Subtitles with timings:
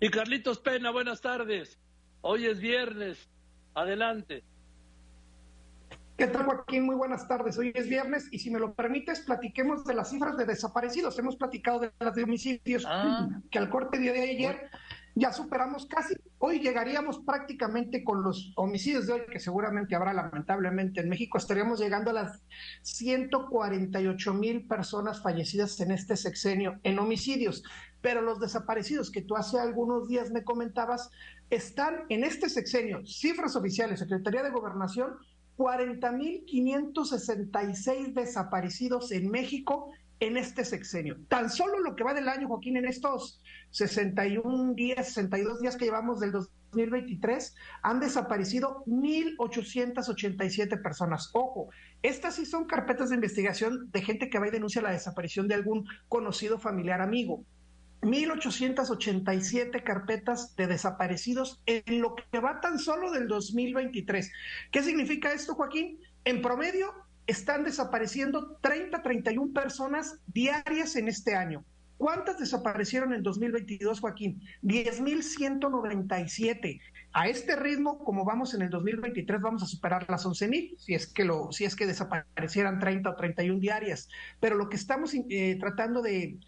[0.00, 1.78] Y Carlitos Pena, buenas tardes.
[2.20, 3.28] Hoy es viernes.
[3.74, 4.44] Adelante.
[6.16, 6.84] ¿Qué tal, Joaquín?
[6.84, 7.58] Muy buenas tardes.
[7.58, 11.18] Hoy es viernes y si me lo permites, platiquemos de las cifras de desaparecidos.
[11.18, 13.28] Hemos platicado de las de homicidios ah.
[13.50, 14.70] que al corte de ayer
[15.14, 21.00] ya superamos casi, hoy llegaríamos prácticamente con los homicidios de hoy, que seguramente habrá lamentablemente
[21.00, 22.42] en México, estaríamos llegando a las
[22.82, 27.64] 148 mil personas fallecidas en este sexenio en homicidios,
[28.00, 31.10] pero los desaparecidos que tú hace algunos días me comentabas,
[31.50, 35.16] están en este sexenio, cifras oficiales, Secretaría de Gobernación,
[35.56, 41.16] 40.566 desaparecidos en México en este sexenio.
[41.28, 45.84] Tan solo lo que va del año, Joaquín, en estos 61 días, 62 días que
[45.84, 51.30] llevamos del 2023, han desaparecido 1.887 personas.
[51.32, 51.70] Ojo,
[52.02, 55.54] estas sí son carpetas de investigación de gente que va y denuncia la desaparición de
[55.54, 57.44] algún conocido familiar amigo.
[58.02, 64.30] 1.887 carpetas de desaparecidos en lo que va tan solo del 2023.
[64.70, 65.98] ¿Qué significa esto, Joaquín?
[66.24, 66.92] En promedio,
[67.28, 71.62] están desapareciendo 30, 31 personas diarias en este año.
[71.98, 74.40] ¿Cuántas desaparecieron en 2022, Joaquín?
[74.62, 76.80] 10.197.
[77.12, 81.08] A este ritmo, como vamos en el 2023, vamos a superar las 11.000, si es
[81.08, 84.08] que lo, si es que desaparecieran 30 o 31 diarias.
[84.38, 86.38] Pero lo que estamos eh, tratando de,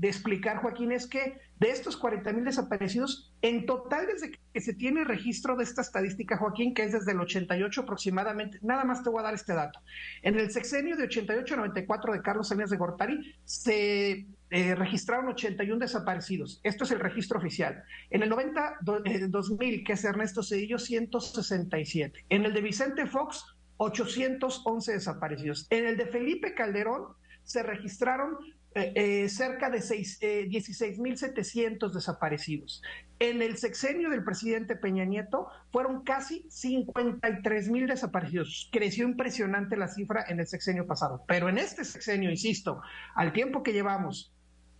[0.00, 5.04] explicar, Joaquín, es que de estos 40 mil desaparecidos, en total desde que se tiene
[5.04, 9.20] registro de esta estadística, Joaquín, que es desde el 88 aproximadamente, nada más te voy
[9.20, 9.80] a dar este dato.
[10.22, 15.78] En el sexenio de 88 94 de Carlos Salinas de Gortari se eh, registraron 81
[15.78, 16.60] desaparecidos.
[16.62, 17.82] Esto es el registro oficial.
[18.10, 22.26] En el 90, 2000, eh, que es Ernesto Cedillo, 167.
[22.28, 23.44] En el de Vicente Fox,
[23.78, 25.66] 811 desaparecidos.
[25.70, 27.14] En el de Felipe Calderón
[27.44, 28.36] se registraron
[28.74, 32.82] eh, eh, cerca de eh, 16.700 desaparecidos.
[33.18, 38.70] En el sexenio del presidente Peña Nieto fueron casi 53.000 desaparecidos.
[38.72, 41.22] Creció impresionante la cifra en el sexenio pasado.
[41.28, 42.80] Pero en este sexenio, insisto,
[43.14, 44.32] al tiempo que llevamos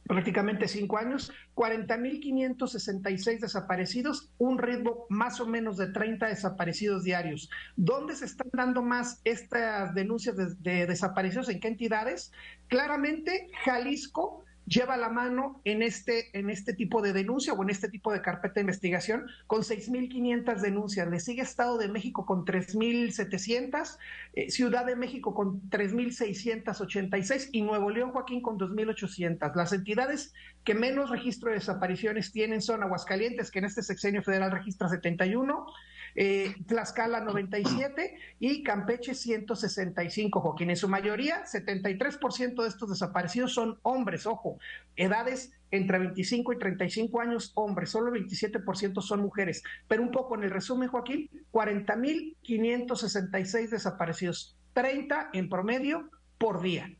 [0.06, 7.50] prácticamente cinco años, 40.566 desaparecidos, un ritmo más o menos de 30 desaparecidos diarios.
[7.76, 11.48] ¿Dónde se están dando más estas denuncias de, de desapariciones?
[11.48, 12.32] ¿En qué entidades?
[12.68, 17.88] Claramente, Jalisco lleva la mano en este, en este tipo de denuncia o en este
[17.88, 21.08] tipo de carpeta de investigación con 6.500 denuncias.
[21.08, 23.98] Le sigue Estado de México con 3.700,
[24.34, 29.54] eh, Ciudad de México con 3.686 y Nuevo León, Joaquín, con 2.800.
[29.54, 30.32] Las entidades
[30.64, 35.66] que menos registro de desapariciones tienen son Aguascalientes, que en este sexenio federal registra 71,
[36.14, 40.70] eh, Tlaxcala 97 y Campeche 165, Joaquín.
[40.70, 44.58] En su mayoría, 73% de estos desaparecidos son hombres, ojo,
[44.96, 49.62] edades entre 25 y 35 años hombres, solo el 27% son mujeres.
[49.88, 56.94] Pero un poco en el resumen, Joaquín, 40.566 desaparecidos, 30 en promedio por día.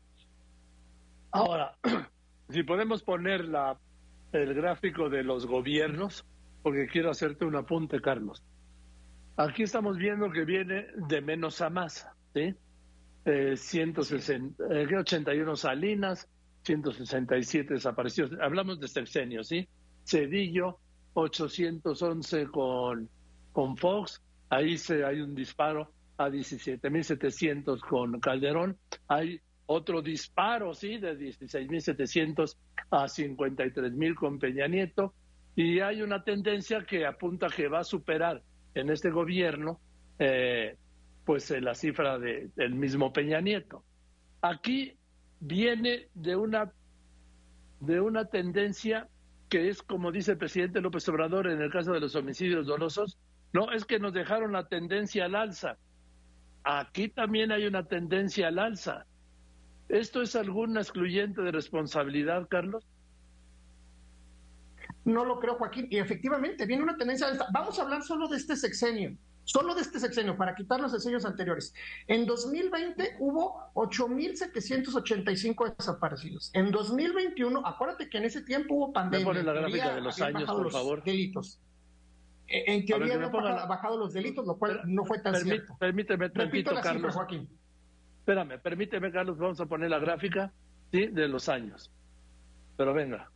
[1.31, 1.77] Ahora,
[2.49, 3.77] si podemos poner la,
[4.31, 6.25] el gráfico de los gobiernos,
[6.63, 8.43] porque quiero hacerte un apunte, Carlos.
[9.35, 12.53] Aquí estamos viendo que viene de menos a más, ¿sí?
[13.25, 16.27] Eh, 160, 81 Salinas,
[16.63, 18.31] 167 desaparecidos.
[18.39, 19.67] Hablamos de sexenio, ¿sí?
[20.05, 20.77] Cedillo,
[21.13, 23.09] 811 con,
[23.51, 24.21] con Fox.
[24.49, 28.77] Ahí se, hay un disparo a 17.700 con Calderón.
[29.07, 30.97] Hay otro disparo, ¿sí?
[30.99, 32.55] De 16.700
[32.91, 35.15] a 53.000 con Peña Nieto.
[35.55, 38.43] Y hay una tendencia que apunta que va a superar
[38.75, 39.79] en este gobierno,
[40.19, 40.77] eh,
[41.25, 43.83] pues eh, la cifra de, del mismo Peña Nieto.
[44.41, 44.97] Aquí
[45.39, 46.71] viene de una,
[47.79, 49.07] de una tendencia
[49.49, 53.17] que es, como dice el presidente López Obrador en el caso de los homicidios dolosos,
[53.53, 55.77] no, es que nos dejaron la tendencia al alza.
[56.63, 59.05] Aquí también hay una tendencia al alza.
[59.89, 62.83] ¿Esto es alguna excluyente de responsabilidad, Carlos?
[65.05, 65.87] No lo creo, Joaquín.
[65.89, 67.47] Y efectivamente, viene una tendencia alta.
[67.51, 71.25] Vamos a hablar solo de este sexenio, solo de este sexenio, para quitar los sexenios
[71.25, 71.73] anteriores.
[72.07, 76.51] En 2020 hubo 8.785 desaparecidos.
[76.53, 79.33] En 2021, acuérdate que en ese tiempo hubo pandemia.
[79.33, 81.03] Me la gráfica de los años, por favor.
[81.03, 81.59] Delitos.
[82.47, 85.75] E, en teoría no han bajado los delitos, lo cual no fue tan cierto.
[85.79, 87.13] Permíteme tantito, Carlos.
[87.13, 87.49] Joaquín.
[88.19, 90.53] Espérame, permíteme, Carlos, vamos a poner la gráfica
[90.91, 91.07] ¿sí?
[91.07, 91.91] de los años.
[92.77, 93.29] Pero venga.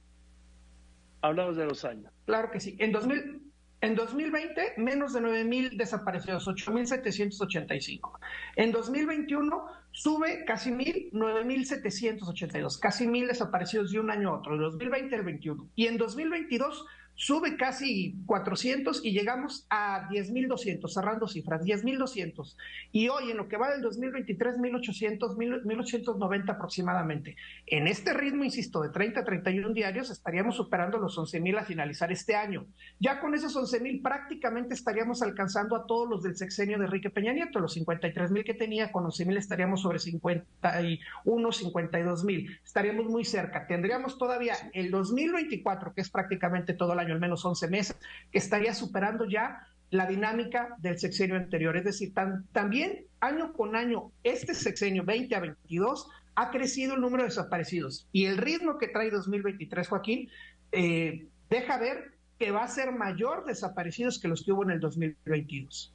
[1.22, 2.12] Hablamos de los años.
[2.26, 2.76] Claro que sí.
[2.80, 3.42] En, 2000,
[3.82, 8.20] en 2020, menos de 9.000 desaparecidos, 8.785.
[8.56, 12.80] En 2021, sube casi 1.000, 9.782.
[12.80, 15.70] Casi 1.000 desaparecidos de un año a otro, de 2020 al 21.
[15.76, 16.86] Y en 2022,
[17.18, 22.56] sube casi 400 y llegamos a 10.200, cerrando cifras, 10.200.
[22.92, 27.36] Y hoy, en lo que va del 2023, 1.800, 1.890 aproximadamente.
[27.66, 32.12] En este ritmo, insisto, de 30 a 31 diarios, estaríamos superando los 11.000 a finalizar
[32.12, 32.68] este año.
[33.00, 37.34] Ya con esos 11.000 prácticamente estaríamos alcanzando a todos los del sexenio de Enrique Peña
[37.34, 42.60] Nieto, los 53.000 que tenía, con 11.000 estaríamos sobre 51, 52.000.
[42.64, 43.66] Estaríamos muy cerca.
[43.66, 47.98] Tendríamos todavía el 2024, que es prácticamente todo el año, al menos 11 meses,
[48.32, 51.78] que estaría superando ya la dinámica del sexenio anterior.
[51.78, 52.14] Es decir,
[52.52, 58.08] también año con año, este sexenio 20 a 22 ha crecido el número de desaparecidos
[58.12, 60.30] y el ritmo que trae 2023, Joaquín,
[60.72, 64.80] eh, deja ver que va a ser mayor desaparecidos que los que hubo en el
[64.80, 65.94] 2022.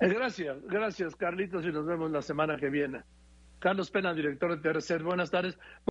[0.00, 3.02] Eh, gracias, gracias Carlitos y nos vemos la semana que viene.
[3.58, 5.58] Carlos Pena, director de Tercer, buenas tardes.